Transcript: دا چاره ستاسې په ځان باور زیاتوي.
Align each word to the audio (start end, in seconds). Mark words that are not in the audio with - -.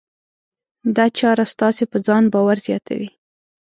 دا 0.95 1.05
چاره 1.17 1.45
ستاسې 1.53 1.83
په 1.91 1.97
ځان 2.07 2.23
باور 2.33 2.57
زیاتوي. 2.67 3.09